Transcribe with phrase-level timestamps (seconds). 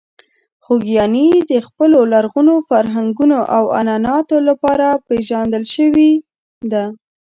[0.63, 6.11] خوږیاڼي د خپلو لرغونو فرهنګونو او عنعناتو لپاره پېژندل شوې
[6.71, 6.83] ده.